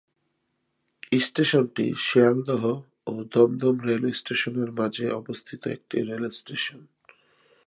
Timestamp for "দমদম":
3.31-3.75